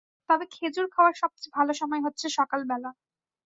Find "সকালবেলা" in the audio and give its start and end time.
2.39-2.89